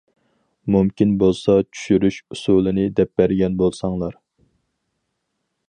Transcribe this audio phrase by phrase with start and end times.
[0.75, 4.17] مۇمكىن بولسا چۈشۈرۈش ئۇسۇلىنى دەپ بەرگەن بولساڭلار.